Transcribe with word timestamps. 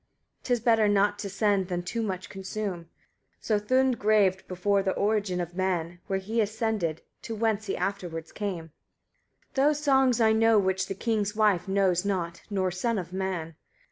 'Tis 0.41 0.59
better 0.59 0.87
not 0.87 1.19
to 1.19 1.29
send 1.29 1.67
than 1.67 1.83
too 1.83 2.01
much 2.01 2.27
consume. 2.27 2.89
So 3.39 3.59
Thund 3.59 3.99
graved 3.99 4.47
before 4.47 4.81
the 4.81 4.93
origin 4.95 5.39
of 5.39 5.55
men, 5.55 5.99
where 6.07 6.17
he 6.17 6.41
ascended, 6.41 7.03
to 7.21 7.35
whence 7.35 7.67
he 7.67 7.77
afterwards 7.77 8.31
came. 8.31 8.71
148. 9.53 9.53
Those 9.67 9.79
songs 9.83 10.19
I 10.19 10.33
know 10.33 10.57
which 10.57 10.87
the 10.87 10.95
king's 10.95 11.35
wife 11.35 11.67
knows 11.67 12.03
not 12.03 12.41
nor 12.49 12.71
son 12.71 12.97
of 12.97 13.13
man. 13.13 13.53